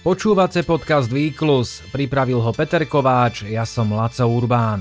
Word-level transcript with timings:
Počúvate 0.00 0.64
podcast 0.64 1.12
Výklus, 1.12 1.84
pripravil 1.92 2.40
ho 2.40 2.56
Peter 2.56 2.88
Kováč, 2.88 3.44
ja 3.44 3.68
som 3.68 3.92
Laco 3.92 4.24
Urbán. 4.24 4.80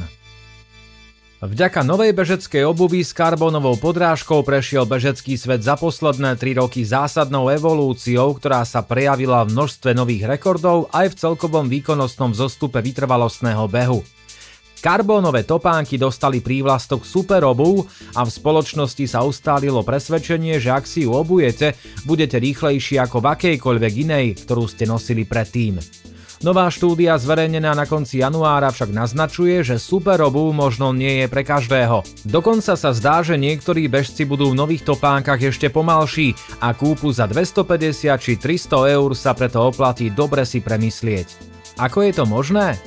Vďaka 1.44 1.84
novej 1.84 2.16
bežeckej 2.16 2.64
obuvi 2.64 3.04
s 3.04 3.12
karbónovou 3.12 3.76
podrážkou 3.84 4.48
prešiel 4.48 4.88
bežecký 4.88 5.36
svet 5.36 5.60
za 5.60 5.76
posledné 5.76 6.40
3 6.40 6.64
roky 6.64 6.88
zásadnou 6.88 7.52
evolúciou, 7.52 8.32
ktorá 8.40 8.64
sa 8.64 8.80
prejavila 8.80 9.44
v 9.44 9.60
množstve 9.60 9.92
nových 9.92 10.24
rekordov 10.24 10.88
aj 10.96 11.12
v 11.12 11.20
celkovom 11.20 11.68
výkonnostnom 11.68 12.32
zostupe 12.32 12.80
vytrvalostného 12.80 13.68
behu. 13.68 14.00
Karbónové 14.80 15.44
topánky 15.44 16.00
dostali 16.00 16.40
prívlastok 16.40 17.04
superobu 17.04 17.84
a 18.16 18.24
v 18.24 18.32
spoločnosti 18.32 19.06
sa 19.12 19.28
ustálilo 19.28 19.84
presvedčenie, 19.84 20.56
že 20.56 20.72
ak 20.72 20.88
si 20.88 21.04
ju 21.04 21.12
obujete, 21.12 21.76
budete 22.08 22.40
rýchlejší 22.40 22.96
ako 22.96 23.20
v 23.20 23.28
akejkoľvek 23.28 23.94
inej, 24.08 24.26
ktorú 24.48 24.72
ste 24.72 24.88
nosili 24.88 25.28
predtým. 25.28 25.84
Nová 26.40 26.72
štúdia 26.72 27.20
zverejnená 27.20 27.76
na 27.76 27.84
konci 27.84 28.24
januára 28.24 28.72
však 28.72 28.96
naznačuje, 28.96 29.60
že 29.60 29.76
superobu 29.76 30.56
možno 30.56 30.96
nie 30.96 31.20
je 31.20 31.28
pre 31.28 31.44
každého. 31.44 32.00
Dokonca 32.24 32.80
sa 32.80 32.96
zdá, 32.96 33.20
že 33.20 33.36
niektorí 33.36 33.92
bežci 33.92 34.24
budú 34.24 34.56
v 34.56 34.60
nových 34.64 34.88
topánkach 34.88 35.44
ešte 35.44 35.68
pomalší 35.68 36.32
a 36.64 36.72
kúpu 36.72 37.12
za 37.12 37.28
250 37.28 38.16
či 38.16 38.40
300 38.40 38.96
eur 38.96 39.12
sa 39.20 39.36
preto 39.36 39.68
oplatí 39.68 40.08
dobre 40.08 40.48
si 40.48 40.64
premyslieť. 40.64 41.28
Ako 41.76 42.08
je 42.08 42.16
to 42.16 42.24
možné? 42.24 42.80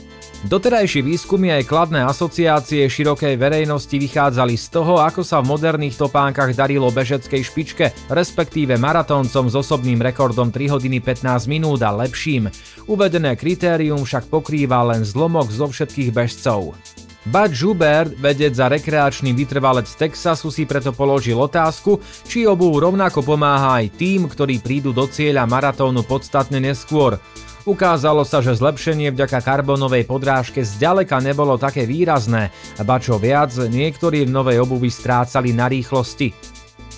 Doterajšie 0.43 1.07
výskumy 1.07 1.55
aj 1.55 1.71
kladné 1.71 2.03
asociácie 2.03 2.91
širokej 2.91 3.39
verejnosti 3.39 3.95
vychádzali 3.95 4.59
z 4.59 4.75
toho, 4.75 4.99
ako 4.99 5.23
sa 5.23 5.39
v 5.39 5.55
moderných 5.55 5.95
topánkach 5.95 6.51
darilo 6.59 6.91
bežeckej 6.91 7.43
špičke, 7.47 7.87
respektíve 8.11 8.75
maratóncom 8.75 9.47
s 9.47 9.55
osobným 9.55 10.03
rekordom 10.03 10.51
3 10.51 10.75
hodiny 10.75 10.99
15 10.99 11.47
minút 11.47 11.79
a 11.87 11.95
lepším. 11.95 12.51
Uvedené 12.91 13.39
kritérium 13.39 14.03
však 14.03 14.27
pokrýva 14.27 14.83
len 14.83 15.07
zlomok 15.07 15.47
zo 15.47 15.71
všetkých 15.71 16.11
bežcov. 16.11 16.75
Bud 17.23 17.55
Joubert, 17.55 18.11
vedec 18.19 18.59
za 18.59 18.67
rekreačný 18.67 19.31
vytrvalec 19.31 19.87
Texasu, 19.95 20.51
si 20.51 20.67
preto 20.67 20.91
položil 20.91 21.39
otázku, 21.39 22.03
či 22.27 22.51
obu 22.51 22.67
rovnako 22.83 23.23
pomáha 23.23 23.79
aj 23.79 23.95
tým, 23.95 24.27
ktorí 24.27 24.59
prídu 24.59 24.91
do 24.91 25.07
cieľa 25.07 25.47
maratónu 25.47 26.03
podstatne 26.03 26.59
neskôr. 26.59 27.23
Ukázalo 27.63 28.27
sa, 28.27 28.43
že 28.43 28.59
zlepšenie 28.59 29.15
vďaka 29.15 29.39
karbonovej 29.39 30.03
podrážke 30.11 30.67
zďaleka 30.67 31.23
nebolo 31.23 31.55
také 31.55 31.87
výrazné, 31.87 32.51
ba 32.83 32.99
čo 32.99 33.23
viac, 33.23 33.55
niektorí 33.55 34.27
v 34.27 34.35
novej 34.35 34.67
obuvi 34.67 34.91
strácali 34.91 35.55
na 35.55 35.71
rýchlosti. 35.71 36.35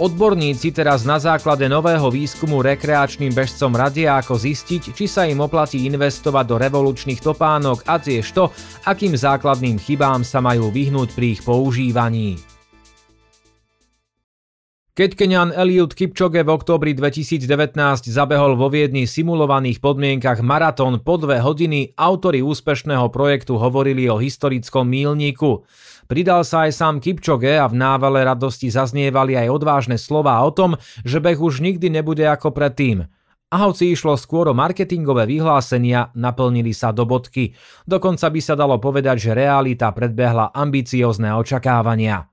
Odborníci 0.00 0.72
teraz 0.72 1.04
na 1.04 1.20
základe 1.20 1.68
nového 1.68 2.08
výskumu 2.08 2.64
rekreačným 2.64 3.30
bežcom 3.30 3.76
radia 3.76 4.18
ako 4.18 4.40
zistiť, 4.40 4.96
či 4.96 5.04
sa 5.04 5.28
im 5.28 5.38
oplatí 5.44 5.84
investovať 5.84 6.44
do 6.48 6.56
revolučných 6.58 7.20
topánok 7.20 7.84
a 7.84 8.00
tiež 8.00 8.26
to, 8.32 8.48
akým 8.88 9.14
základným 9.14 9.76
chybám 9.76 10.24
sa 10.24 10.40
majú 10.40 10.72
vyhnúť 10.72 11.12
pri 11.12 11.38
ich 11.38 11.44
používaní. 11.44 12.53
Keď 14.94 15.18
Kenian 15.18 15.50
Eliud 15.50 15.90
Kipchoge 15.90 16.46
v 16.46 16.54
oktobri 16.54 16.94
2019 16.94 17.50
zabehol 18.14 18.54
vo 18.54 18.70
Viedni 18.70 19.10
simulovaných 19.10 19.82
podmienkach 19.82 20.38
maratón 20.38 21.02
po 21.02 21.18
dve 21.18 21.42
hodiny, 21.42 21.98
autory 21.98 22.46
úspešného 22.46 23.10
projektu 23.10 23.58
hovorili 23.58 24.06
o 24.06 24.22
historickom 24.22 24.86
mílniku. 24.86 25.66
Pridal 26.06 26.46
sa 26.46 26.70
aj 26.70 26.78
sám 26.78 26.94
Kipchoge 27.02 27.58
a 27.58 27.66
v 27.66 27.74
návale 27.74 28.22
radosti 28.22 28.70
zaznievali 28.70 29.34
aj 29.34 29.50
odvážne 29.50 29.98
slová 29.98 30.38
o 30.46 30.54
tom, 30.54 30.78
že 31.02 31.18
beh 31.18 31.42
už 31.42 31.58
nikdy 31.58 31.90
nebude 31.90 32.22
ako 32.30 32.54
predtým. 32.54 33.02
A 33.50 33.56
hoci 33.66 33.90
išlo 33.90 34.14
skôr 34.14 34.46
o 34.46 34.54
marketingové 34.54 35.26
vyhlásenia, 35.26 36.14
naplnili 36.14 36.70
sa 36.70 36.94
do 36.94 37.02
bodky. 37.02 37.50
Dokonca 37.82 38.30
by 38.30 38.38
sa 38.38 38.54
dalo 38.54 38.78
povedať, 38.78 39.26
že 39.26 39.34
realita 39.34 39.90
predbehla 39.90 40.54
ambiciozne 40.54 41.34
očakávania. 41.34 42.30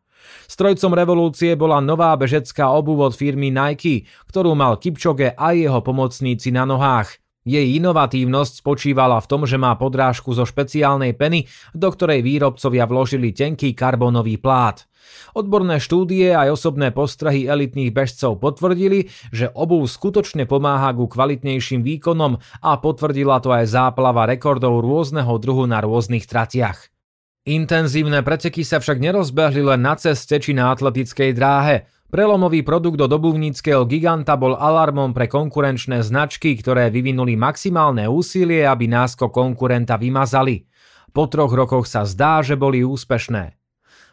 Strojcom 0.49 0.91
revolúcie 0.95 1.55
bola 1.55 1.79
nová 1.79 2.13
bežecká 2.17 2.69
obuv 2.73 3.11
od 3.11 3.13
firmy 3.15 3.49
Nike, 3.49 4.09
ktorú 4.27 4.57
mal 4.57 4.77
Kipchoge 4.77 5.33
a 5.33 5.55
jeho 5.55 5.79
pomocníci 5.79 6.51
na 6.53 6.67
nohách. 6.67 7.21
Jej 7.41 7.81
inovatívnosť 7.81 8.61
spočívala 8.61 9.17
v 9.17 9.25
tom, 9.25 9.49
že 9.49 9.57
má 9.57 9.73
podrážku 9.73 10.29
zo 10.37 10.45
špeciálnej 10.45 11.17
peny, 11.17 11.49
do 11.73 11.89
ktorej 11.89 12.21
výrobcovia 12.21 12.85
vložili 12.85 13.33
tenký 13.33 13.73
karbónový 13.73 14.37
plát. 14.37 14.85
Odborné 15.33 15.81
štúdie 15.81 16.37
aj 16.37 16.53
osobné 16.53 16.93
postrehy 16.93 17.49
elitných 17.49 17.89
bežcov 17.89 18.37
potvrdili, 18.37 19.09
že 19.33 19.49
obuv 19.57 19.89
skutočne 19.89 20.45
pomáha 20.45 20.93
ku 20.93 21.09
kvalitnejším 21.09 21.81
výkonom 21.81 22.37
a 22.61 22.71
potvrdila 22.77 23.41
to 23.41 23.49
aj 23.49 23.65
záplava 23.73 24.29
rekordov 24.29 24.77
rôzneho 24.85 25.33
druhu 25.41 25.65
na 25.65 25.81
rôznych 25.81 26.29
tratiach. 26.29 26.93
Intenzívne 27.41 28.21
preteky 28.21 28.61
sa 28.61 28.77
však 28.77 29.01
nerozbehli 29.01 29.65
len 29.65 29.81
na 29.81 29.97
ceste 29.97 30.37
či 30.37 30.53
na 30.53 30.69
atletickej 30.69 31.33
dráhe. 31.33 31.89
Prelomový 32.13 32.61
produkt 32.61 33.01
do 33.01 33.09
dobuvníckého 33.09 33.81
giganta 33.89 34.37
bol 34.37 34.53
alarmom 34.53 35.09
pre 35.09 35.25
konkurenčné 35.25 36.05
značky, 36.05 36.53
ktoré 36.53 36.93
vyvinuli 36.93 37.33
maximálne 37.33 38.05
úsilie, 38.05 38.61
aby 38.61 38.85
násko 38.85 39.33
konkurenta 39.33 39.97
vymazali. 39.97 40.69
Po 41.09 41.25
troch 41.25 41.49
rokoch 41.49 41.89
sa 41.89 42.05
zdá, 42.05 42.45
že 42.45 42.53
boli 42.53 42.85
úspešné. 42.85 43.57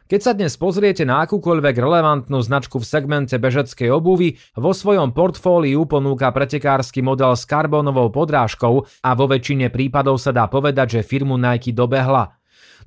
Keď 0.09 0.21
sa 0.25 0.33
dnes 0.33 0.57
pozriete 0.57 1.05
na 1.05 1.21
akúkoľvek 1.29 1.77
relevantnú 1.85 2.41
značku 2.41 2.81
v 2.81 2.89
segmente 2.89 3.37
bežeckej 3.37 3.93
obuvy, 3.93 4.41
vo 4.57 4.73
svojom 4.73 5.13
portfóliu 5.13 5.85
ponúka 5.85 6.33
pretekársky 6.33 7.05
model 7.05 7.37
s 7.37 7.45
karbónovou 7.45 8.09
podrážkou 8.09 8.89
a 9.05 9.11
vo 9.13 9.29
väčšine 9.29 9.69
prípadov 9.69 10.17
sa 10.17 10.33
dá 10.33 10.49
povedať, 10.49 10.97
že 10.97 11.01
firmu 11.05 11.37
Nike 11.37 11.77
dobehla– 11.77 12.33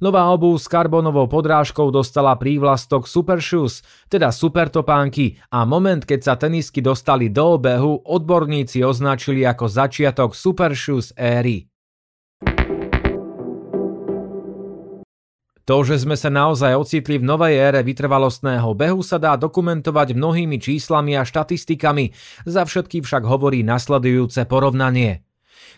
Nová 0.01 0.33
obuv 0.33 0.57
s 0.57 0.65
karbónovou 0.65 1.29
podrážkou 1.29 1.93
dostala 1.93 2.33
prívlastok 2.33 3.05
Super 3.05 3.37
Shoes, 3.37 3.85
teda 4.09 4.33
super 4.33 4.65
topánky 4.73 5.37
a 5.53 5.61
moment, 5.61 6.01
keď 6.01 6.19
sa 6.25 6.33
tenisky 6.33 6.81
dostali 6.81 7.29
do 7.29 7.61
obehu, 7.61 8.01
odborníci 8.01 8.81
označili 8.81 9.45
ako 9.45 9.69
začiatok 9.69 10.33
Super 10.33 10.73
Shoes 10.73 11.13
éry. 11.13 11.69
To, 15.69 15.85
že 15.85 16.01
sme 16.01 16.17
sa 16.17 16.33
naozaj 16.33 16.73
ocitli 16.73 17.21
v 17.21 17.29
novej 17.29 17.61
ére 17.61 17.85
vytrvalostného 17.85 18.73
behu 18.73 19.05
sa 19.05 19.21
dá 19.21 19.37
dokumentovať 19.37 20.17
mnohými 20.17 20.57
číslami 20.57 21.13
a 21.13 21.21
štatistikami, 21.21 22.09
za 22.49 22.65
všetky 22.65 23.05
však 23.05 23.21
hovorí 23.21 23.61
nasledujúce 23.61 24.49
porovnanie. 24.49 25.29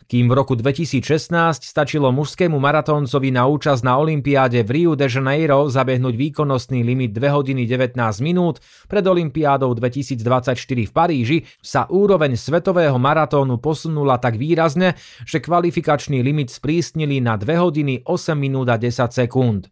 Kým 0.04 0.28
v 0.28 0.34
roku 0.36 0.60
2016 0.60 1.64
stačilo 1.64 2.12
mužskému 2.12 2.60
maratóncovi 2.60 3.32
na 3.32 3.48
účasť 3.48 3.88
na 3.88 3.96
Olympiáde 3.96 4.60
v 4.68 4.70
Rio 4.70 4.94
de 5.00 5.08
Janeiro 5.08 5.72
zabehnúť 5.72 6.16
výkonnostný 6.20 6.84
limit 6.84 7.16
2 7.16 7.24
hodiny 7.32 7.64
19 7.64 7.96
minút, 8.20 8.60
pred 8.92 9.06
Olympiádou 9.08 9.72
2024 9.72 10.60
v 10.60 10.92
Paríži 10.92 11.38
sa 11.64 11.88
úroveň 11.88 12.36
svetového 12.36 13.00
maratónu 13.00 13.64
posunula 13.64 14.20
tak 14.20 14.36
výrazne, 14.36 15.00
že 15.24 15.40
kvalifikačný 15.40 16.20
limit 16.20 16.52
sprísnili 16.52 17.24
na 17.24 17.40
2 17.40 17.48
hodiny 17.64 18.04
8 18.04 18.36
minút 18.36 18.68
a 18.68 18.76
10 18.76 19.08
sekúnd. 19.08 19.72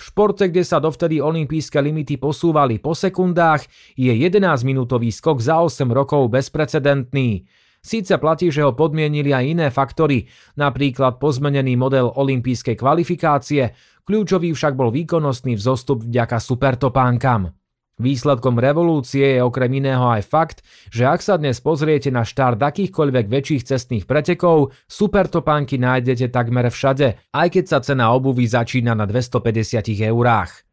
V 0.00 0.08
športe, 0.08 0.48
kde 0.48 0.64
sa 0.64 0.80
dovtedy 0.80 1.20
olympijské 1.20 1.76
limity 1.76 2.16
posúvali 2.16 2.80
po 2.80 2.96
sekundách, 2.96 3.68
je 3.92 4.08
11-minútový 4.08 5.12
skok 5.12 5.44
za 5.44 5.60
8 5.60 5.84
rokov 5.92 6.32
bezprecedentný. 6.32 7.44
Síce 7.80 8.20
platí, 8.20 8.52
že 8.52 8.60
ho 8.60 8.76
podmienili 8.76 9.32
aj 9.32 9.44
iné 9.44 9.66
faktory, 9.72 10.28
napríklad 10.60 11.16
pozmenený 11.16 11.80
model 11.80 12.12
olympijskej 12.12 12.76
kvalifikácie, 12.76 13.72
kľúčový 14.04 14.52
však 14.52 14.76
bol 14.76 14.92
výkonnostný 14.92 15.56
vzostup 15.56 16.04
vďaka 16.04 16.36
supertopánkam. 16.44 17.56
Výsledkom 18.00 18.56
revolúcie 18.56 19.36
je 19.36 19.44
okrem 19.44 19.76
iného 19.76 20.08
aj 20.08 20.24
fakt, 20.24 20.58
že 20.88 21.04
ak 21.04 21.20
sa 21.20 21.36
dnes 21.36 21.60
pozriete 21.60 22.08
na 22.08 22.24
štart 22.24 22.56
akýchkoľvek 22.56 23.28
väčších 23.28 23.68
cestných 23.68 24.08
pretekov, 24.08 24.72
supertopánky 24.88 25.76
nájdete 25.76 26.32
takmer 26.32 26.72
všade, 26.72 27.20
aj 27.28 27.48
keď 27.52 27.64
sa 27.68 27.78
cena 27.84 28.16
obuvy 28.16 28.48
začína 28.48 28.96
na 28.96 29.04
250 29.04 29.84
eurách. 30.08 30.69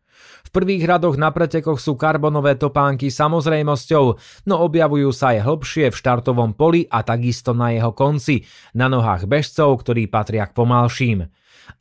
V 0.47 0.49
prvých 0.55 0.87
radoch 0.87 1.19
na 1.19 1.27
pretekoch 1.35 1.75
sú 1.75 1.99
karbonové 1.99 2.55
topánky 2.55 3.11
samozrejmosťou, 3.11 4.05
no 4.47 4.55
objavujú 4.63 5.11
sa 5.11 5.35
aj 5.35 5.43
hlbšie 5.43 5.85
v 5.91 5.99
štartovom 5.99 6.55
poli 6.55 6.87
a 6.87 7.03
takisto 7.03 7.51
na 7.51 7.75
jeho 7.75 7.91
konci, 7.91 8.47
na 8.71 8.87
nohách 8.87 9.27
bežcov, 9.27 9.83
ktorí 9.83 10.07
patria 10.07 10.47
k 10.47 10.55
pomalším. 10.55 11.27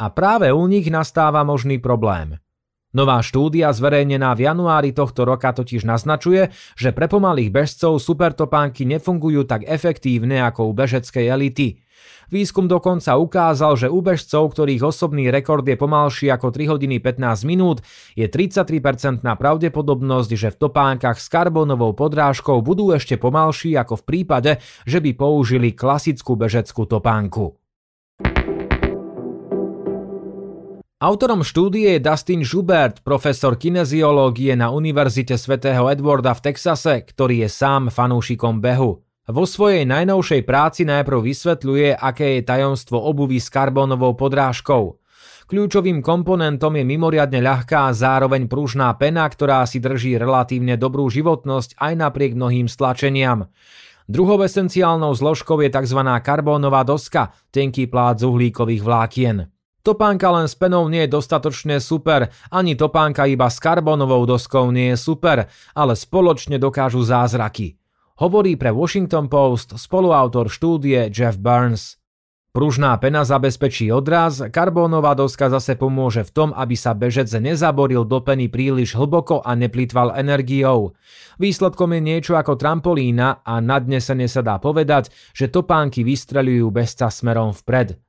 A 0.02 0.04
práve 0.10 0.50
u 0.50 0.66
nich 0.66 0.90
nastáva 0.90 1.46
možný 1.46 1.78
problém. 1.78 2.42
Nová 2.96 3.20
štúdia 3.20 3.76
zverejnená 3.76 4.32
v 4.32 4.48
januári 4.48 4.96
tohto 4.96 5.28
roka 5.28 5.52
totiž 5.52 5.84
naznačuje, 5.84 6.48
že 6.80 6.96
pre 6.96 7.12
pomalých 7.12 7.52
bežcov 7.52 8.00
supertopánky 8.00 8.88
nefungujú 8.88 9.44
tak 9.44 9.68
efektívne 9.68 10.40
ako 10.40 10.64
u 10.64 10.72
bežeckej 10.72 11.28
elity. 11.28 11.84
Výskum 12.32 12.64
dokonca 12.64 13.20
ukázal, 13.20 13.76
že 13.76 13.92
u 13.92 14.00
bežcov, 14.00 14.48
ktorých 14.48 14.80
osobný 14.80 15.28
rekord 15.28 15.68
je 15.68 15.76
pomalší 15.76 16.32
ako 16.32 16.48
3 16.48 16.72
hodiny 16.72 16.96
15 17.04 17.44
minút, 17.44 17.84
je 18.16 18.24
33% 18.24 18.64
pravdepodobnosť, 19.20 20.30
že 20.32 20.48
v 20.56 20.56
topánkach 20.56 21.20
s 21.20 21.28
karbónovou 21.28 21.92
podrážkou 21.92 22.64
budú 22.64 22.96
ešte 22.96 23.20
pomalší 23.20 23.76
ako 23.76 24.00
v 24.00 24.04
prípade, 24.08 24.52
že 24.88 25.04
by 25.04 25.12
použili 25.12 25.76
klasickú 25.76 26.32
bežeckú 26.32 26.88
topánku. 26.88 27.65
Autorom 30.96 31.44
štúdie 31.44 31.92
je 31.92 32.00
Dustin 32.00 32.40
Schubert, 32.40 33.04
profesor 33.04 33.60
kineziológie 33.60 34.56
na 34.56 34.72
Univerzite 34.72 35.36
svätého 35.36 35.92
Edwarda 35.92 36.32
v 36.32 36.48
Texase, 36.48 37.04
ktorý 37.04 37.44
je 37.44 37.52
sám 37.52 37.92
fanúšikom 37.92 38.64
behu. 38.64 39.04
Vo 39.28 39.44
svojej 39.44 39.84
najnovšej 39.84 40.48
práci 40.48 40.88
najprv 40.88 41.20
vysvetľuje, 41.20 42.00
aké 42.00 42.40
je 42.40 42.48
tajomstvo 42.48 42.96
obuvy 42.96 43.36
s 43.36 43.52
karbónovou 43.52 44.16
podrážkou. 44.16 44.96
Kľúčovým 45.52 46.00
komponentom 46.00 46.72
je 46.80 46.88
mimoriadne 46.88 47.44
ľahká 47.44 47.92
a 47.92 47.94
zároveň 47.94 48.48
pružná 48.48 48.88
pena, 48.96 49.28
ktorá 49.28 49.68
si 49.68 49.84
drží 49.84 50.16
relatívne 50.16 50.80
dobrú 50.80 51.12
životnosť 51.12 51.76
aj 51.76 51.92
napriek 51.92 52.32
mnohým 52.32 52.72
stlačeniam. 52.72 53.52
Druhou 54.08 54.40
esenciálnou 54.40 55.12
zložkou 55.12 55.60
je 55.60 55.68
tzv. 55.68 56.00
karbónová 56.24 56.88
doska, 56.88 57.36
tenký 57.52 57.84
plát 57.84 58.16
z 58.16 58.24
uhlíkových 58.24 58.80
vlákien. 58.80 59.52
Topánka 59.86 60.34
len 60.34 60.50
s 60.50 60.58
penou 60.58 60.90
nie 60.90 61.06
je 61.06 61.14
dostatočne 61.14 61.78
super, 61.78 62.34
ani 62.50 62.74
topánka 62.74 63.22
iba 63.30 63.46
s 63.46 63.62
karbónovou 63.62 64.26
doskou 64.26 64.74
nie 64.74 64.90
je 64.90 64.98
super, 64.98 65.46
ale 65.78 65.94
spoločne 65.94 66.58
dokážu 66.58 67.06
zázraky. 67.06 67.78
Hovorí 68.18 68.58
pre 68.58 68.74
Washington 68.74 69.30
Post 69.30 69.78
spoluautor 69.78 70.50
štúdie 70.50 71.06
Jeff 71.14 71.38
Burns. 71.38 72.02
Pružná 72.50 72.98
pena 72.98 73.22
zabezpečí 73.22 73.86
odraz, 73.94 74.42
karbónová 74.50 75.14
doska 75.14 75.46
zase 75.54 75.78
pomôže 75.78 76.26
v 76.26 76.34
tom, 76.34 76.50
aby 76.50 76.74
sa 76.74 76.90
bežec 76.90 77.30
nezaboril 77.38 78.02
do 78.02 78.18
peny 78.18 78.50
príliš 78.50 78.98
hlboko 78.98 79.38
a 79.38 79.54
neplýtval 79.54 80.18
energiou. 80.18 80.98
Výsledkom 81.38 81.94
je 81.94 82.00
niečo 82.02 82.34
ako 82.34 82.58
trampolína 82.58 83.46
a 83.46 83.62
nadnesene 83.62 84.26
sa 84.26 84.42
dá 84.42 84.58
povedať, 84.58 85.14
že 85.30 85.46
topánky 85.46 86.02
vystreľujú 86.02 86.74
bezca 86.74 87.06
smerom 87.06 87.54
vpred. 87.54 88.02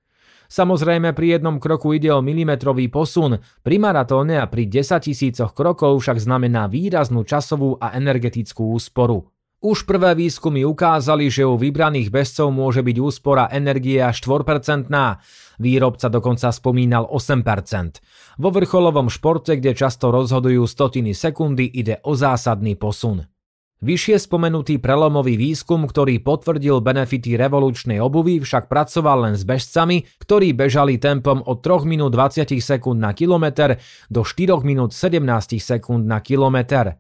Samozrejme 0.47 1.11
pri 1.11 1.39
jednom 1.39 1.59
kroku 1.59 1.95
ide 1.95 2.11
o 2.11 2.23
milimetrový 2.23 2.87
posun, 2.87 3.39
pri 3.63 3.75
maratóne 3.79 4.39
a 4.39 4.47
pri 4.47 4.67
10 4.67 5.03
tisícoch 5.03 5.51
krokov 5.51 5.99
však 5.99 6.23
znamená 6.23 6.71
výraznú 6.71 7.27
časovú 7.27 7.75
a 7.79 7.95
energetickú 7.95 8.71
úsporu. 8.75 9.27
Už 9.57 9.89
prvé 9.89 10.13
výskumy 10.13 10.61
ukázali, 10.69 11.33
že 11.33 11.41
u 11.41 11.57
vybraných 11.57 12.13
bezcov 12.13 12.53
môže 12.53 12.85
byť 12.85 12.97
úspora 13.01 13.49
energie 13.49 13.97
až 13.97 14.21
4%, 14.21 14.85
výrobca 15.57 16.07
dokonca 16.13 16.53
spomínal 16.53 17.09
8%. 17.09 18.37
Vo 18.37 18.49
vrcholovom 18.53 19.09
športe, 19.09 19.57
kde 19.57 19.73
často 19.73 20.13
rozhodujú 20.13 20.61
stotiny 20.61 21.17
sekundy, 21.17 21.65
ide 21.73 21.97
o 22.05 22.13
zásadný 22.13 22.77
posun. 22.77 23.25
Vyššie 23.77 24.17
spomenutý 24.17 24.81
prelomový 24.81 25.37
výskum, 25.37 25.85
ktorý 25.85 26.17
potvrdil 26.25 26.81
benefity 26.81 27.37
revolučnej 27.37 28.01
obuvy, 28.01 28.41
však 28.41 28.65
pracoval 28.65 29.29
len 29.29 29.35
s 29.37 29.45
bežcami, 29.45 30.01
ktorí 30.17 30.57
bežali 30.57 30.97
tempom 30.97 31.45
od 31.45 31.61
3 31.61 31.85
minút 31.85 32.09
20 32.17 32.57
sekúnd 32.57 32.97
na 32.97 33.13
kilometr 33.13 33.77
do 34.09 34.25
4 34.25 34.65
minút 34.65 34.97
17 34.97 35.21
sekúnd 35.61 36.09
na 36.09 36.25
kilometr. 36.25 36.97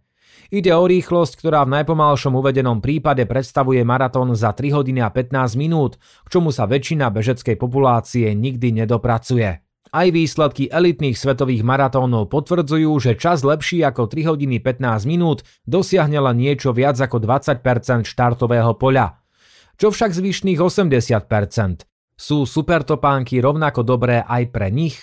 Ide 0.53 0.69
o 0.77 0.85
rýchlosť, 0.85 1.41
ktorá 1.41 1.65
v 1.65 1.81
najpomalšom 1.81 2.37
uvedenom 2.37 2.77
prípade 2.77 3.25
predstavuje 3.25 3.81
maratón 3.81 4.37
za 4.37 4.53
3 4.53 4.77
hodiny 4.77 5.01
a 5.01 5.09
15 5.09 5.57
minút, 5.57 5.97
k 5.97 6.27
čomu 6.29 6.53
sa 6.53 6.69
väčšina 6.69 7.09
bežeckej 7.09 7.57
populácie 7.57 8.37
nikdy 8.37 8.85
nedopracuje. 8.85 9.66
Aj 9.91 10.07
výsledky 10.11 10.67
elitných 10.67 11.15
svetových 11.15 11.63
maratónov 11.63 12.27
potvrdzujú, 12.27 12.91
že 12.99 13.15
čas 13.15 13.47
lepší 13.47 13.87
ako 13.87 14.11
3 14.11 14.27
hodiny 14.27 14.59
15 14.59 15.07
minút 15.07 15.47
dosiahne 15.63 16.19
len 16.19 16.37
niečo 16.37 16.75
viac 16.75 16.99
ako 16.99 17.23
20% 17.23 18.03
štartového 18.03 18.75
poľa. 18.75 19.23
Čo 19.77 19.93
však 19.93 20.11
zvyšných 20.11 20.59
80%? 20.59 21.87
Sú 22.17 22.49
supertopánky 22.49 23.37
rovnako 23.37 23.85
dobré 23.85 24.25
aj 24.25 24.43
pre 24.49 24.73
nich? 24.73 24.97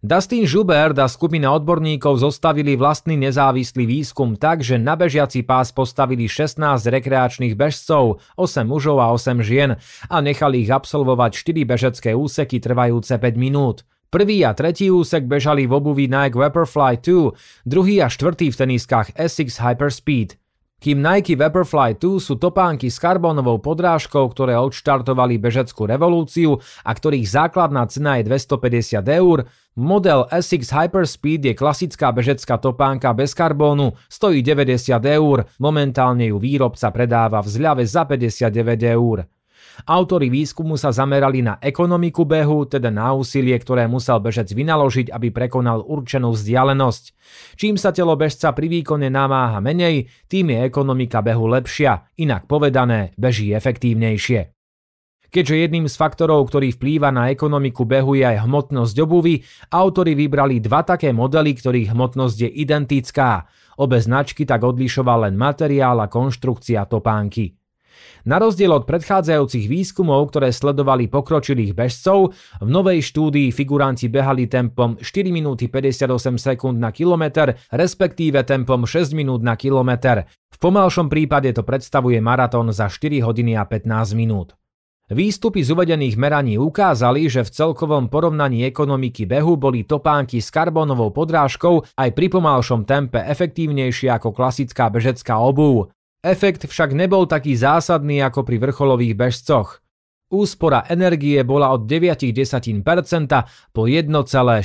Dustin 0.00 0.48
Schubert 0.48 0.96
a 0.96 1.04
skupina 1.12 1.52
odborníkov 1.52 2.24
zostavili 2.24 2.72
vlastný 2.72 3.20
nezávislý 3.20 3.84
výskum 3.84 4.32
tak, 4.32 4.64
že 4.64 4.80
na 4.80 4.96
bežiaci 4.96 5.44
pás 5.44 5.76
postavili 5.76 6.24
16 6.24 6.56
rekreačných 6.88 7.52
bežcov, 7.52 8.16
8 8.40 8.64
mužov 8.64 8.96
a 8.96 9.12
8 9.12 9.44
žien 9.44 9.76
a 10.08 10.16
nechali 10.24 10.64
ich 10.64 10.72
absolvovať 10.72 11.44
4 11.52 11.68
bežecké 11.68 12.10
úseky 12.16 12.64
trvajúce 12.64 13.12
5 13.12 13.36
minút. 13.36 13.84
Prvý 14.08 14.40
a 14.40 14.56
tretí 14.56 14.88
úsek 14.88 15.28
bežali 15.28 15.68
v 15.68 15.76
obuvi 15.76 16.08
Nike 16.08 16.40
Vaporfly 16.40 16.96
2, 17.04 17.68
druhý 17.68 18.00
a 18.00 18.08
štvrtý 18.08 18.48
v 18.48 18.56
teniskách 18.56 19.12
Essex 19.20 19.60
Hyperspeed. 19.60 20.39
Kým 20.80 21.04
Nike 21.04 21.36
Vaporfly 21.36 22.00
2 22.00 22.16
sú 22.24 22.40
topánky 22.40 22.88
s 22.88 22.96
karbónovou 22.96 23.60
podrážkou, 23.60 24.24
ktoré 24.32 24.56
odštartovali 24.56 25.36
bežeckú 25.36 25.84
revolúciu 25.84 26.56
a 26.80 26.96
ktorých 26.96 27.28
základná 27.28 27.84
cena 27.84 28.16
je 28.16 28.24
250 28.24 29.04
eur, 29.04 29.44
model 29.76 30.24
SX 30.32 30.72
Hyperspeed 30.72 31.52
je 31.52 31.54
klasická 31.54 32.16
bežecká 32.16 32.56
topánka 32.56 33.12
bez 33.12 33.36
karbónu, 33.36 33.92
stojí 34.08 34.40
90 34.40 34.96
eur, 35.04 35.44
momentálne 35.60 36.32
ju 36.32 36.40
výrobca 36.40 36.88
predáva 36.88 37.44
v 37.44 37.48
zľave 37.52 37.84
za 37.84 38.08
59 38.08 38.48
eur. 38.80 39.28
Autori 39.88 40.28
výskumu 40.28 40.76
sa 40.76 40.92
zamerali 40.92 41.40
na 41.40 41.56
ekonomiku 41.60 42.28
behu, 42.28 42.68
teda 42.68 42.92
na 42.92 43.14
úsilie, 43.16 43.56
ktoré 43.56 43.88
musel 43.88 44.20
bežec 44.20 44.50
vynaložiť, 44.52 45.08
aby 45.10 45.32
prekonal 45.32 45.82
určenú 45.82 46.36
vzdialenosť. 46.36 47.04
Čím 47.56 47.80
sa 47.80 47.90
telo 47.90 48.14
bežca 48.14 48.52
pri 48.52 48.68
výkone 48.68 49.08
namáha 49.08 49.58
menej, 49.58 50.10
tým 50.28 50.52
je 50.52 50.58
ekonomika 50.66 51.24
behu 51.24 51.48
lepšia, 51.48 52.10
inak 52.20 52.44
povedané, 52.44 53.16
beží 53.16 53.54
efektívnejšie. 53.56 54.52
Keďže 55.30 55.62
jedným 55.62 55.86
z 55.86 55.94
faktorov, 55.94 56.50
ktorý 56.50 56.74
vplýva 56.74 57.14
na 57.14 57.30
ekonomiku 57.30 57.86
behu 57.86 58.18
je 58.18 58.26
aj 58.26 58.50
hmotnosť 58.50 58.96
obuvy, 58.98 59.38
autori 59.70 60.18
vybrali 60.18 60.58
dva 60.58 60.82
také 60.82 61.14
modely, 61.14 61.54
ktorých 61.54 61.94
hmotnosť 61.94 62.36
je 62.42 62.50
identická. 62.50 63.46
Obe 63.78 64.02
značky 64.02 64.42
tak 64.42 64.66
odlišoval 64.66 65.30
len 65.30 65.38
materiál 65.38 66.02
a 66.02 66.10
konštrukcia 66.10 66.82
topánky. 66.90 67.59
Na 68.28 68.36
rozdiel 68.36 68.70
od 68.74 68.84
predchádzajúcich 68.84 69.66
výskumov, 69.66 70.30
ktoré 70.30 70.52
sledovali 70.52 71.08
pokročilých 71.08 71.72
bežcov, 71.72 72.36
v 72.60 72.68
novej 72.68 73.00
štúdii 73.00 73.48
figuranti 73.50 74.12
behali 74.12 74.46
tempom 74.46 75.00
4 75.00 75.06
minúty 75.32 75.72
58 75.72 76.36
sekúnd 76.36 76.76
na 76.76 76.92
kilometr, 76.92 77.56
respektíve 77.72 78.44
tempom 78.44 78.84
6 78.84 79.16
minút 79.16 79.40
na 79.40 79.56
kilometr. 79.56 80.28
V 80.50 80.56
pomalšom 80.58 81.08
prípade 81.08 81.54
to 81.56 81.64
predstavuje 81.64 82.20
maratón 82.20 82.74
za 82.74 82.90
4 82.92 83.24
hodiny 83.24 83.56
a 83.56 83.64
15 83.64 84.18
minút. 84.18 84.60
Výstupy 85.10 85.66
z 85.66 85.74
uvedených 85.74 86.14
meraní 86.14 86.54
ukázali, 86.54 87.26
že 87.26 87.42
v 87.42 87.50
celkovom 87.50 88.06
porovnaní 88.06 88.62
ekonomiky 88.62 89.26
behu 89.26 89.58
boli 89.58 89.82
topánky 89.82 90.38
s 90.38 90.54
karbónovou 90.54 91.10
podrážkou 91.10 91.82
aj 91.98 92.14
pri 92.14 92.30
pomalšom 92.30 92.86
tempe 92.86 93.18
efektívnejšie 93.18 94.06
ako 94.06 94.30
klasická 94.30 94.86
bežecká 94.86 95.34
obuv. 95.42 95.90
Efekt 96.20 96.68
však 96.68 96.92
nebol 96.92 97.24
taký 97.24 97.56
zásadný 97.56 98.20
ako 98.20 98.44
pri 98.44 98.60
vrcholových 98.60 99.16
bežcoch. 99.16 99.80
Úspora 100.30 100.84
energie 100.86 101.40
bola 101.42 101.72
od 101.72 101.88
9% 101.88 102.12
po 103.72 103.82
1,4%. 103.88 104.60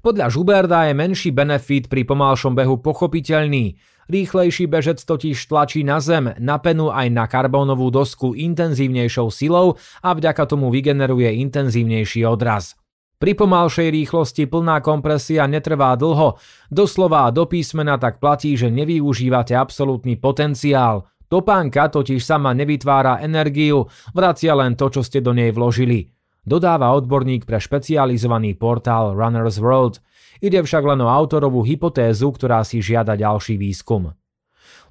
Podľa 0.00 0.26
Žuberda 0.30 0.86
je 0.86 0.94
menší 0.94 1.30
benefit 1.32 1.88
pri 1.88 2.06
pomalšom 2.06 2.54
behu 2.54 2.78
pochopiteľný. 2.84 3.74
Rýchlejší 4.10 4.68
bežec 4.68 5.02
totiž 5.02 5.38
tlačí 5.48 5.88
na 5.88 5.98
zem, 6.02 6.30
na 6.38 6.56
penu 6.60 6.92
aj 6.92 7.08
na 7.10 7.24
karbónovú 7.24 7.90
dosku 7.90 8.36
intenzívnejšou 8.36 9.28
silou 9.32 9.80
a 10.04 10.14
vďaka 10.14 10.46
tomu 10.46 10.68
vygeneruje 10.68 11.42
intenzívnejší 11.42 12.26
odraz. 12.26 12.79
Pri 13.20 13.36
pomalšej 13.36 13.92
rýchlosti 13.92 14.48
plná 14.48 14.80
kompresia 14.80 15.44
netrvá 15.44 15.92
dlho, 15.92 16.40
doslova 16.72 17.28
do 17.28 17.44
písmena 17.44 18.00
tak 18.00 18.16
platí, 18.16 18.56
že 18.56 18.72
nevyužívate 18.72 19.52
absolútny 19.52 20.16
potenciál. 20.16 21.04
Topánka 21.28 21.92
totiž 21.92 22.16
sama 22.24 22.56
nevytvára 22.56 23.20
energiu, 23.20 23.92
vracia 24.16 24.56
len 24.56 24.72
to, 24.72 24.88
čo 24.88 25.04
ste 25.04 25.20
do 25.20 25.36
nej 25.36 25.52
vložili. 25.52 26.08
Dodáva 26.48 26.96
odborník 26.96 27.44
pre 27.44 27.60
špecializovaný 27.60 28.56
portál 28.56 29.12
Runner's 29.12 29.60
World. 29.60 30.00
Ide 30.40 30.64
však 30.64 30.80
len 30.80 31.04
o 31.04 31.12
autorovú 31.12 31.60
hypotézu, 31.60 32.32
ktorá 32.32 32.64
si 32.64 32.80
žiada 32.80 33.20
ďalší 33.20 33.60
výskum. 33.60 34.16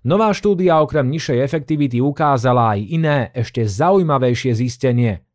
Nová 0.06 0.38
štúdia 0.38 0.78
okrem 0.86 1.10
nižšej 1.10 1.42
efektivity 1.42 1.98
ukázala 1.98 2.78
aj 2.78 2.80
iné, 2.94 3.18
ešte 3.34 3.66
zaujímavejšie 3.66 4.54
zistenie– 4.54 5.26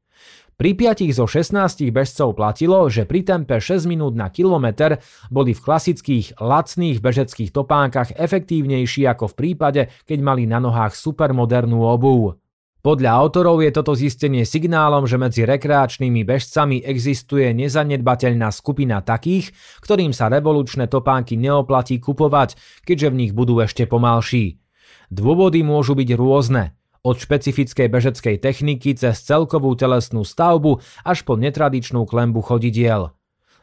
Pri 0.54 0.70
5 0.78 1.10
zo 1.10 1.26
16 1.26 1.90
bežcov 1.90 2.38
platilo, 2.38 2.86
že 2.86 3.02
pri 3.10 3.26
tempe 3.26 3.58
6 3.58 3.90
minút 3.90 4.14
na 4.14 4.30
kilometr 4.30 5.02
boli 5.26 5.50
v 5.50 5.58
klasických 5.58 6.38
lacných 6.38 7.02
bežeckých 7.02 7.50
topánkach 7.50 8.14
efektívnejší 8.14 9.02
ako 9.10 9.34
v 9.34 9.34
prípade, 9.34 9.82
keď 10.06 10.18
mali 10.22 10.46
na 10.46 10.62
nohách 10.62 10.94
supermodernú 10.94 11.82
obuv. 11.82 12.38
Podľa 12.84 13.16
autorov 13.16 13.64
je 13.64 13.72
toto 13.72 13.96
zistenie 13.96 14.44
signálom, 14.44 15.08
že 15.08 15.16
medzi 15.16 15.42
rekreačnými 15.42 16.20
bežcami 16.22 16.84
existuje 16.84 17.50
nezanedbateľná 17.56 18.52
skupina 18.52 19.00
takých, 19.00 19.56
ktorým 19.80 20.12
sa 20.12 20.28
revolučné 20.30 20.86
topánky 20.86 21.34
neoplatí 21.34 21.98
kupovať, 21.98 22.54
keďže 22.84 23.08
v 23.10 23.18
nich 23.24 23.32
budú 23.32 23.58
ešte 23.64 23.88
pomalší. 23.88 24.60
Dôvody 25.08 25.64
môžu 25.64 25.96
byť 25.96 26.10
rôzne. 26.14 26.76
Od 27.04 27.20
špecifickej 27.20 27.92
bežeckej 27.92 28.40
techniky 28.40 28.96
cez 28.96 29.20
celkovú 29.20 29.76
telesnú 29.76 30.24
stavbu 30.24 30.80
až 31.04 31.20
po 31.28 31.36
netradičnú 31.36 32.08
klembu 32.08 32.40
chodidiel. 32.40 33.12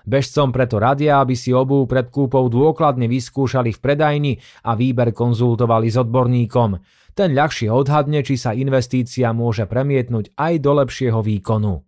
Bežcom 0.05 0.53
preto 0.53 0.77
radia, 0.77 1.21
aby 1.21 1.33
si 1.33 1.50
obu 1.53 1.86
pred 1.89 2.10
kúpou 2.10 2.45
dôkladne 2.50 3.10
vyskúšali 3.10 3.74
v 3.74 3.79
predajni 3.81 4.33
a 4.65 4.77
výber 4.77 5.13
konzultovali 5.13 5.89
s 5.89 5.98
odborníkom 5.98 6.77
ten 7.12 7.36
ľahšie 7.36 7.67
odhadne, 7.67 8.24
či 8.24 8.39
sa 8.39 8.55
investícia 8.55 9.36
môže 9.36 9.67
premietnúť 9.67 10.31
aj 10.39 10.53
do 10.63 10.71
lepšieho 10.79 11.19
výkonu. 11.19 11.83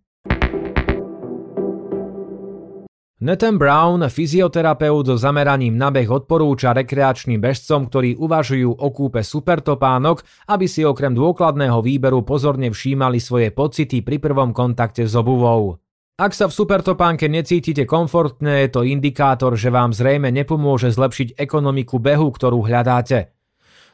Nathan 3.22 3.62
Brown, 3.62 4.02
fyzioterapeut 4.10 5.06
so 5.06 5.14
zameraním 5.14 5.78
na 5.78 5.94
beh 5.94 6.10
odporúča 6.10 6.74
rekreačným 6.74 7.38
bežcom, 7.38 7.86
ktorí 7.86 8.18
uvažujú 8.18 8.74
o 8.74 8.88
kúpe 8.90 9.22
supertopánok, 9.22 10.50
aby 10.50 10.66
si 10.66 10.82
okrem 10.82 11.14
dôkladného 11.14 11.78
výberu 11.78 12.26
pozorne 12.26 12.74
všímali 12.74 13.22
svoje 13.22 13.54
pocity 13.54 14.02
pri 14.02 14.18
prvom 14.18 14.50
kontakte 14.50 15.06
s 15.06 15.14
obuvou. 15.14 15.78
Ak 16.18 16.34
sa 16.34 16.50
v 16.50 16.58
supertopánke 16.58 17.30
necítite 17.30 17.86
komfortne, 17.86 18.66
je 18.66 18.68
to 18.74 18.82
indikátor, 18.82 19.54
že 19.54 19.70
vám 19.70 19.94
zrejme 19.94 20.34
nepomôže 20.34 20.90
zlepšiť 20.90 21.38
ekonomiku 21.38 22.02
behu, 22.02 22.34
ktorú 22.34 22.66
hľadáte. 22.66 23.30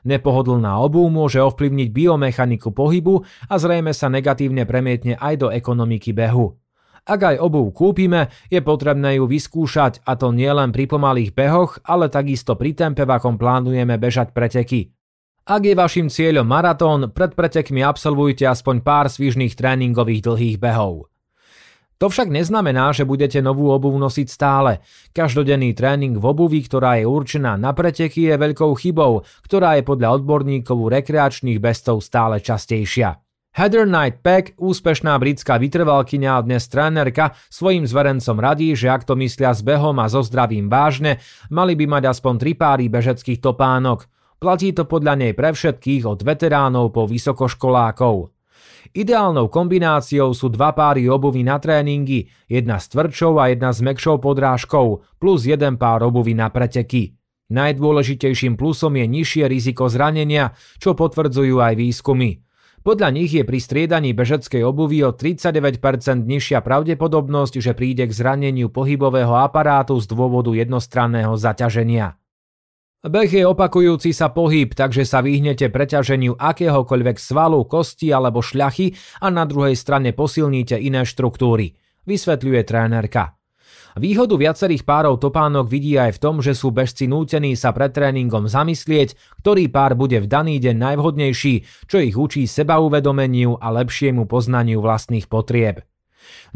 Nepohodlná 0.08 0.80
obuv 0.80 1.12
môže 1.12 1.44
ovplyvniť 1.44 1.92
biomechaniku 1.92 2.72
pohybu 2.72 3.20
a 3.52 3.54
zrejme 3.60 3.92
sa 3.92 4.08
negatívne 4.08 4.64
premietne 4.64 5.20
aj 5.20 5.34
do 5.44 5.48
ekonomiky 5.52 6.16
behu. 6.16 6.56
Ak 7.06 7.20
aj 7.20 7.36
obuv 7.40 7.72
kúpime, 7.72 8.28
je 8.48 8.60
potrebné 8.64 9.20
ju 9.20 9.24
vyskúšať 9.28 10.04
a 10.04 10.16
to 10.16 10.32
nielen 10.32 10.72
pri 10.72 10.88
pomalých 10.88 11.32
behoch, 11.32 11.80
ale 11.84 12.12
takisto 12.12 12.56
pri 12.56 12.76
tempe, 12.76 13.04
v 13.04 13.12
akom 13.16 13.40
plánujeme 13.40 13.96
bežať 13.96 14.32
preteky. 14.36 14.92
Ak 15.50 15.64
je 15.66 15.74
vašim 15.74 16.12
cieľom 16.12 16.46
maratón, 16.46 17.10
pred 17.10 17.34
pretekmi 17.34 17.82
absolvujte 17.82 18.46
aspoň 18.46 18.84
pár 18.84 19.10
svižných 19.10 19.56
tréningových 19.56 20.22
dlhých 20.22 20.56
behov. 20.60 21.10
To 22.00 22.08
však 22.08 22.32
neznamená, 22.32 22.96
že 22.96 23.04
budete 23.04 23.44
novú 23.44 23.68
obuv 23.68 23.92
nosiť 23.92 24.28
stále. 24.32 24.80
Každodenný 25.12 25.76
tréning 25.76 26.16
v 26.16 26.24
obuvi, 26.24 26.64
ktorá 26.64 26.96
je 26.96 27.04
určená 27.04 27.60
na 27.60 27.76
preteky, 27.76 28.32
je 28.32 28.40
veľkou 28.40 28.72
chybou, 28.80 29.20
ktorá 29.44 29.76
je 29.76 29.84
podľa 29.84 30.16
odborníkov 30.16 30.88
rekreačných 30.88 31.60
bestov 31.60 32.00
stále 32.00 32.40
častejšia. 32.40 33.29
Heather 33.50 33.82
Knight 33.82 34.22
Peck, 34.22 34.54
úspešná 34.62 35.18
britská 35.18 35.58
vytrvalkyňa 35.58 36.38
a 36.38 36.44
dnes 36.46 36.70
trénerka, 36.70 37.34
svojim 37.50 37.82
zverencom 37.82 38.38
radí, 38.38 38.78
že 38.78 38.86
ak 38.86 39.02
to 39.02 39.18
myslia 39.18 39.50
s 39.50 39.66
behom 39.66 39.98
a 39.98 40.06
so 40.06 40.22
zdravím 40.22 40.70
vážne, 40.70 41.18
mali 41.50 41.74
by 41.74 41.98
mať 41.98 42.14
aspoň 42.14 42.34
tri 42.38 42.54
páry 42.54 42.86
bežeckých 42.86 43.42
topánok. 43.42 44.06
Platí 44.38 44.70
to 44.70 44.86
podľa 44.86 45.18
nej 45.18 45.32
pre 45.34 45.50
všetkých 45.50 46.06
od 46.06 46.22
veteránov 46.22 46.94
po 46.94 47.10
vysokoškolákov. 47.10 48.30
Ideálnou 48.94 49.50
kombináciou 49.50 50.30
sú 50.30 50.46
dva 50.46 50.70
páry 50.70 51.10
obuvy 51.10 51.42
na 51.42 51.58
tréningy, 51.58 52.30
jedna 52.46 52.78
s 52.78 52.86
tvrdšou 52.86 53.34
a 53.42 53.50
jedna 53.50 53.74
s 53.74 53.82
mekšou 53.82 54.22
podrážkou, 54.22 55.02
plus 55.18 55.42
jeden 55.42 55.74
pár 55.74 56.06
obuvy 56.06 56.38
na 56.38 56.54
preteky. 56.54 57.18
Najdôležitejším 57.50 58.54
plusom 58.54 58.94
je 58.94 59.10
nižšie 59.10 59.50
riziko 59.50 59.90
zranenia, 59.90 60.54
čo 60.78 60.94
potvrdzujú 60.94 61.58
aj 61.58 61.74
výskumy. 61.74 62.46
Podľa 62.80 63.12
nich 63.12 63.36
je 63.36 63.44
pri 63.44 63.60
striedaní 63.60 64.16
bežeckej 64.16 64.64
obuvy 64.64 65.04
o 65.04 65.12
39% 65.12 66.24
nižšia 66.24 66.64
pravdepodobnosť, 66.64 67.60
že 67.60 67.76
príde 67.76 68.08
k 68.08 68.12
zraneniu 68.16 68.72
pohybového 68.72 69.36
aparátu 69.36 70.00
z 70.00 70.08
dôvodu 70.08 70.48
jednostranného 70.56 71.36
zaťaženia. 71.36 72.16
Beh 73.00 73.32
je 73.32 73.44
opakujúci 73.48 74.12
sa 74.12 74.28
pohyb, 74.28 74.76
takže 74.76 75.08
sa 75.08 75.24
vyhnete 75.24 75.72
preťaženiu 75.72 76.36
akéhokoľvek 76.36 77.16
svalu, 77.16 77.64
kosti 77.64 78.12
alebo 78.12 78.44
šľachy 78.44 78.92
a 79.24 79.32
na 79.32 79.48
druhej 79.48 79.72
strane 79.72 80.12
posilníte 80.12 80.76
iné 80.76 81.08
štruktúry, 81.08 81.76
vysvetľuje 82.04 82.60
trénerka. 82.64 83.39
Výhodu 84.00 84.32
viacerých 84.40 84.88
párov 84.88 85.20
topánok 85.20 85.68
vidí 85.68 86.00
aj 86.00 86.16
v 86.16 86.22
tom, 86.24 86.40
že 86.40 86.56
sú 86.56 86.72
bežci 86.72 87.04
nútení 87.04 87.52
sa 87.52 87.68
pred 87.76 87.92
tréningom 87.92 88.48
zamyslieť, 88.48 89.12
ktorý 89.44 89.68
pár 89.68 89.92
bude 89.92 90.24
v 90.24 90.26
daný 90.26 90.56
deň 90.56 90.72
najvhodnejší, 90.72 91.84
čo 91.84 92.00
ich 92.00 92.16
učí 92.16 92.48
sebauvedomeniu 92.48 93.60
a 93.60 93.68
lepšiemu 93.68 94.24
poznaniu 94.24 94.80
vlastných 94.80 95.28
potrieb. 95.28 95.84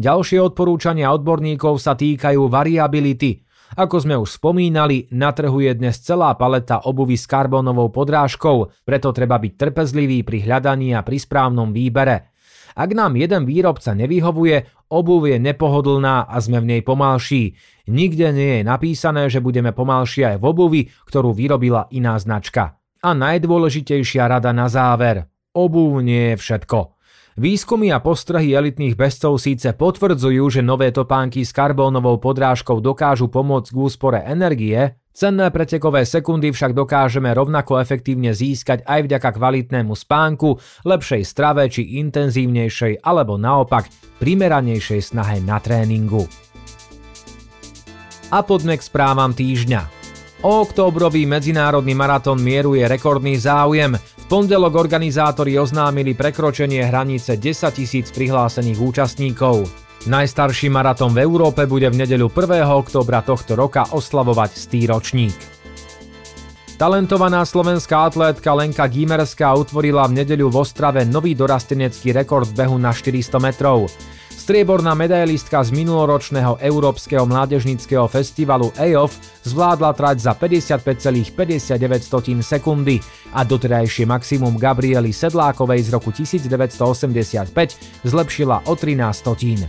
Ďalšie 0.01 0.41
odporúčania 0.41 1.13
odborníkov 1.13 1.85
sa 1.85 1.93
týkajú 1.93 2.49
variability, 2.49 3.45
ako 3.77 3.97
sme 4.01 4.17
už 4.17 4.41
spomínali, 4.41 5.11
na 5.13 5.35
trhu 5.35 5.61
je 5.61 5.73
dnes 5.77 6.01
celá 6.01 6.33
paleta 6.39 6.81
obuvy 6.89 7.21
s 7.21 7.29
karbónovou 7.29 7.93
podrážkou, 7.93 8.73
preto 8.89 9.13
treba 9.13 9.37
byť 9.37 9.53
trpezlivý 9.53 10.25
pri 10.25 10.49
hľadaní 10.49 10.97
a 10.97 11.05
pri 11.05 11.21
správnom 11.21 11.77
výbere. 11.77 12.34
Ak 12.75 12.91
nám 12.91 13.15
jeden 13.15 13.47
výrobca 13.47 13.95
nevyhovuje, 13.95 14.87
obuv 14.91 15.31
je 15.31 15.39
nepohodlná 15.39 16.27
a 16.27 16.37
sme 16.43 16.59
v 16.63 16.69
nej 16.77 16.83
pomalší. 16.83 17.55
Nikde 17.91 18.31
nie 18.35 18.51
je 18.61 18.63
napísané, 18.63 19.31
že 19.31 19.43
budeme 19.43 19.75
pomalší 19.75 20.27
aj 20.35 20.37
v 20.39 20.45
obuvi, 20.45 20.83
ktorú 21.07 21.35
vyrobila 21.35 21.87
iná 21.95 22.19
značka. 22.19 22.79
A 23.03 23.11
najdôležitejšia 23.15 24.27
rada 24.27 24.55
na 24.55 24.71
záver. 24.71 25.27
Obuv 25.55 26.03
nie 26.03 26.35
je 26.35 26.37
všetko. 26.41 26.94
Výskumy 27.35 27.91
a 27.91 27.99
postrehy 27.99 28.55
elitných 28.55 28.95
bezcov 28.95 29.43
síce 29.43 29.75
potvrdzujú, 29.75 30.55
že 30.55 30.63
nové 30.63 30.95
topánky 30.95 31.43
s 31.43 31.51
karbónovou 31.51 32.23
podrážkou 32.23 32.79
dokážu 32.79 33.27
pomôcť 33.27 33.75
k 33.75 33.81
úspore 33.83 34.23
energie, 34.23 34.95
cenné 35.11 35.51
pretekové 35.51 36.07
sekundy 36.07 36.55
však 36.55 36.79
dokážeme 36.79 37.35
rovnako 37.35 37.83
efektívne 37.83 38.31
získať 38.31 38.87
aj 38.87 39.11
vďaka 39.11 39.31
kvalitnému 39.35 39.99
spánku, 39.99 40.63
lepšej 40.87 41.23
strave 41.27 41.67
či 41.67 41.99
intenzívnejšej 41.99 43.03
alebo 43.03 43.35
naopak 43.35 43.91
primeranejšej 44.23 45.03
snahe 45.03 45.43
na 45.43 45.59
tréningu. 45.59 46.31
A 48.31 48.47
poďme 48.47 48.79
k 48.79 48.87
správam 48.87 49.35
týždňa. 49.35 50.07
O 50.47 50.63
októbrový 50.63 51.27
medzinárodný 51.27 51.99
maratón 51.99 52.39
mieru 52.39 52.79
je 52.79 52.87
rekordný 52.87 53.35
záujem– 53.43 53.99
pondelok 54.27 54.75
organizátori 54.75 55.59
oznámili 55.61 56.17
prekročenie 56.17 56.85
hranice 56.89 57.37
10 57.37 57.77
tisíc 57.77 58.11
prihlásených 58.11 58.79
účastníkov. 58.81 59.69
Najstarší 60.05 60.69
maratón 60.69 61.17
v 61.17 61.25
Európe 61.25 61.65
bude 61.65 61.89
v 61.89 62.05
nedeľu 62.05 62.29
1. 62.29 62.65
oktobra 62.69 63.25
tohto 63.25 63.57
roka 63.57 63.89
oslavovať 63.89 64.51
stý 64.53 64.85
ročník. 64.85 65.37
Talentovaná 66.75 67.47
slovenská 67.47 68.11
atlétka 68.11 68.51
Lenka 68.51 68.85
Gímerská 68.91 69.55
utvorila 69.55 70.11
v 70.11 70.21
nedeľu 70.21 70.51
v 70.51 70.57
Ostrave 70.61 71.07
nový 71.07 71.33
dorastenecký 71.39 72.11
rekord 72.11 72.51
behu 72.51 72.75
na 72.77 72.91
400 72.91 73.39
metrov. 73.39 73.87
Strieborná 74.45 74.93
medailistka 74.93 75.65
z 75.65 75.73
minuloročného 75.73 76.61
Európskeho 76.61 77.25
mládežnického 77.25 78.05
festivalu 78.13 78.77
EOF 78.77 79.17
zvládla 79.41 79.97
trať 79.97 80.21
za 80.21 80.37
55,59 80.37 82.45
sekundy 82.45 83.01
a 83.33 83.41
doterajšie 83.41 84.05
maximum 84.05 84.61
Gabriely 84.61 85.17
Sedlákovej 85.17 85.89
z 85.89 85.97
roku 85.97 86.13
1985 86.13 88.05
zlepšila 88.05 88.69
o 88.69 88.77
13 88.77 89.17
stotín. 89.17 89.65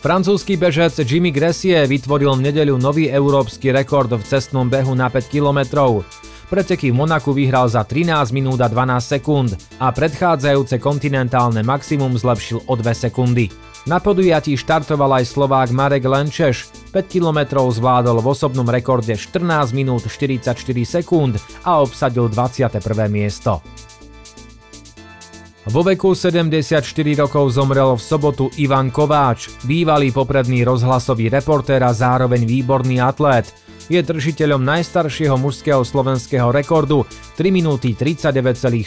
Francúzsky 0.00 0.56
bežec 0.56 0.96
Jimmy 1.04 1.28
Gressier 1.28 1.84
vytvoril 1.84 2.40
v 2.40 2.48
nedeľu 2.48 2.80
nový 2.80 3.12
európsky 3.12 3.68
rekord 3.68 4.08
v 4.08 4.24
cestnom 4.24 4.64
behu 4.64 4.96
na 4.96 5.12
5 5.12 5.28
kilometrov. 5.28 6.08
Preteky 6.48 6.88
v 6.88 6.96
Monaku 6.96 7.36
vyhral 7.36 7.68
za 7.68 7.84
13 7.84 8.32
minút 8.32 8.56
a 8.64 8.72
12 8.72 9.04
sekúnd 9.04 9.52
a 9.76 9.92
predchádzajúce 9.92 10.80
kontinentálne 10.80 11.60
maximum 11.60 12.16
zlepšil 12.16 12.64
o 12.64 12.72
2 12.72 12.88
sekundy. 12.96 13.52
Na 13.84 14.00
podujatí 14.00 14.56
štartoval 14.56 15.20
aj 15.20 15.28
Slovák 15.28 15.68
Marek 15.76 16.08
Lenčeš, 16.08 16.72
5 16.96 17.04
km 17.04 17.68
zvládol 17.68 18.24
v 18.24 18.26
osobnom 18.32 18.64
rekorde 18.64 19.12
14 19.12 19.76
minút 19.76 20.08
44 20.08 20.56
sekúnd 20.88 21.36
a 21.68 21.84
obsadil 21.84 22.32
21. 22.32 22.80
miesto. 23.12 23.60
Vo 25.68 25.84
veku 25.84 26.16
74 26.16 26.80
rokov 27.20 27.52
zomrel 27.52 27.92
v 27.92 28.00
sobotu 28.00 28.48
Ivan 28.56 28.88
Kováč, 28.88 29.52
bývalý 29.68 30.16
popredný 30.16 30.64
rozhlasový 30.64 31.28
reportér 31.28 31.84
a 31.84 31.92
zároveň 31.92 32.48
výborný 32.48 33.04
atlét. 33.04 33.67
Je 33.88 33.96
držiteľom 34.04 34.60
najstaršieho 34.68 35.40
mužského 35.40 35.80
slovenského 35.80 36.52
rekordu 36.52 37.08
3 37.40 37.48
minúty 37.48 37.96
39,4 37.96 38.84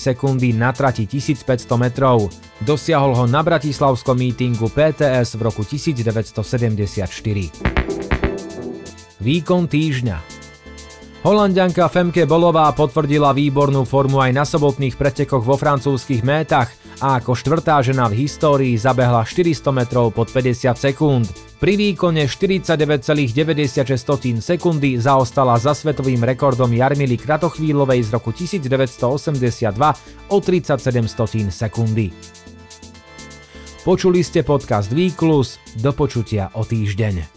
sekundy 0.00 0.56
na 0.56 0.72
trati 0.72 1.04
1500 1.04 1.44
metrov. 1.76 2.32
Dosiahol 2.64 3.12
ho 3.12 3.28
na 3.28 3.44
bratislavskom 3.44 4.16
mítingu 4.16 4.72
PTS 4.72 5.36
v 5.36 5.40
roku 5.44 5.68
1974. 5.68 7.12
Výkon 9.20 9.68
týždňa 9.68 10.35
Holandianka 11.26 11.90
Femke 11.90 12.22
Bolová 12.22 12.70
potvrdila 12.70 13.34
výbornú 13.34 13.82
formu 13.82 14.22
aj 14.22 14.30
na 14.30 14.46
sobotných 14.46 14.94
pretekoch 14.94 15.42
vo 15.42 15.58
francúzskych 15.58 16.22
métach 16.22 16.70
a 17.02 17.18
ako 17.18 17.34
štvrtá 17.34 17.82
žena 17.82 18.06
v 18.06 18.22
histórii 18.22 18.78
zabehla 18.78 19.26
400 19.26 19.74
metrov 19.74 20.14
pod 20.14 20.30
50 20.30 20.78
sekúnd. 20.78 21.26
Pri 21.58 21.74
výkone 21.74 22.30
49,96 22.30 24.38
sekundy 24.38 25.02
zaostala 25.02 25.58
za 25.58 25.74
svetovým 25.74 26.22
rekordom 26.22 26.70
Jarmily 26.70 27.18
Kratochvílovej 27.18 28.06
z 28.06 28.10
roku 28.14 28.30
1982 28.30 30.30
o 30.30 30.36
37 30.38 31.10
sekundy. 31.50 32.14
Počuli 33.82 34.22
ste 34.22 34.46
podcast 34.46 34.94
Výklus, 34.94 35.58
do 35.74 35.90
počutia 35.90 36.54
o 36.54 36.62
týždeň. 36.62 37.35